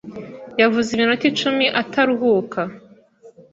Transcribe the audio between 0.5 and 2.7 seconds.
Yavuze iminota icumi ataruhuka.